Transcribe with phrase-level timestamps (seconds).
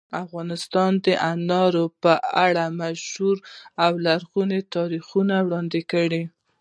[0.23, 2.13] افغانستان د انارو په
[2.45, 3.37] اړه مشهور
[3.85, 6.23] او لرغوني تاریخی روایتونه لري.